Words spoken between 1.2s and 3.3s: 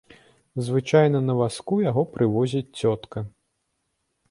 на вазку яго прывозіць цётка.